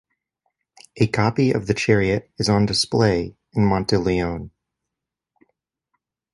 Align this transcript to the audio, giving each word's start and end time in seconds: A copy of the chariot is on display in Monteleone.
A 0.97 1.05
copy 1.05 1.51
of 1.51 1.67
the 1.67 1.75
chariot 1.75 2.31
is 2.39 2.49
on 2.49 2.65
display 2.65 3.35
in 3.53 3.63
Monteleone. 3.67 4.49